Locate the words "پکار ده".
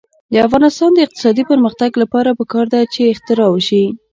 2.39-2.79